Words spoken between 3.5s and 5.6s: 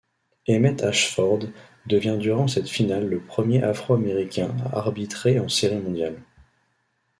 Afro-Américain à arbitrer en